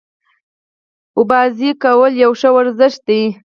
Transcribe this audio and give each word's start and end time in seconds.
لامبو 1.19 1.75
وهل 1.95 2.13
یو 2.23 2.31
ښه 2.39 2.49
ورزش 2.57 2.93
دی. 3.07 3.21